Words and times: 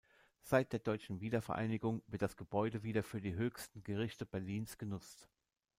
Seit 0.41 0.71
der 0.73 0.79
deutschen 0.79 1.21
Wiedervereinigung 1.21 2.01
wird 2.07 2.23
das 2.23 2.35
Gebäude 2.35 2.81
wieder 2.81 3.03
für 3.03 3.21
die 3.21 3.35
höchsten 3.35 3.83
Gerichte 3.83 4.25
Berlins 4.25 4.79
genutzt. 4.79 5.29